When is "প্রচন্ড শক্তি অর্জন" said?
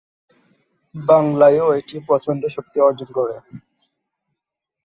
2.07-3.09